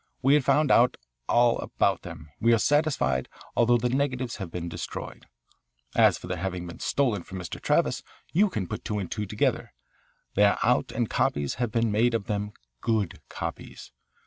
We 0.23 0.33
have 0.33 0.45
found 0.45 0.71
out 0.71 0.97
all 1.29 1.59
about 1.59 2.01
them; 2.01 2.31
we 2.39 2.55
are 2.55 2.57
satisfied, 2.57 3.29
although 3.55 3.77
the 3.77 3.87
negatives 3.89 4.37
have 4.37 4.49
been 4.49 4.67
destroyed. 4.67 5.27
As 5.95 6.17
for 6.17 6.25
their 6.25 6.37
having 6.39 6.65
been 6.65 6.79
stolen 6.79 7.21
from 7.21 7.39
Travis, 7.39 8.01
you 8.33 8.49
can 8.49 8.65
put 8.65 8.83
two 8.83 8.97
and 8.97 9.11
two 9.11 9.27
together. 9.27 9.75
They 10.33 10.45
are 10.45 10.57
out 10.63 10.91
and 10.91 11.07
copies 11.07 11.53
have 11.61 11.71
been 11.71 11.91
made 11.91 12.15
of 12.15 12.25
them, 12.25 12.53
good 12.81 13.21
copies. 13.29 13.91